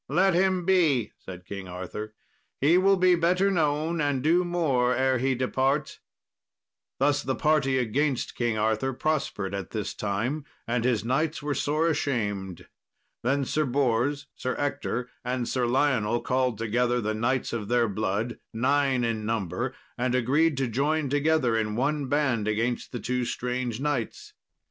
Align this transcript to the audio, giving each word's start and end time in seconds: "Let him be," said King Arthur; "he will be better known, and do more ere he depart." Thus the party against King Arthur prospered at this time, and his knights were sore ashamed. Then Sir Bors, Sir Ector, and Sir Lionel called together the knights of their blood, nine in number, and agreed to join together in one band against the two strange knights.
"Let 0.09 0.33
him 0.33 0.65
be," 0.65 1.11
said 1.19 1.45
King 1.45 1.67
Arthur; 1.67 2.15
"he 2.59 2.75
will 2.75 2.97
be 2.97 3.13
better 3.13 3.51
known, 3.51 4.01
and 4.01 4.23
do 4.23 4.43
more 4.43 4.95
ere 4.95 5.19
he 5.19 5.35
depart." 5.35 5.99
Thus 6.97 7.21
the 7.21 7.35
party 7.35 7.77
against 7.77 8.33
King 8.33 8.57
Arthur 8.57 8.93
prospered 8.93 9.53
at 9.53 9.69
this 9.69 9.93
time, 9.93 10.43
and 10.65 10.83
his 10.85 11.05
knights 11.05 11.43
were 11.43 11.53
sore 11.53 11.87
ashamed. 11.87 12.67
Then 13.21 13.45
Sir 13.45 13.63
Bors, 13.65 14.25
Sir 14.33 14.55
Ector, 14.57 15.07
and 15.23 15.47
Sir 15.47 15.67
Lionel 15.67 16.21
called 16.21 16.57
together 16.57 16.99
the 16.99 17.13
knights 17.13 17.53
of 17.53 17.67
their 17.67 17.87
blood, 17.87 18.39
nine 18.51 19.03
in 19.03 19.23
number, 19.23 19.75
and 19.99 20.15
agreed 20.15 20.57
to 20.57 20.67
join 20.67 21.09
together 21.11 21.55
in 21.55 21.75
one 21.75 22.07
band 22.07 22.47
against 22.47 22.91
the 22.91 22.99
two 22.99 23.23
strange 23.23 23.79
knights. 23.79 24.33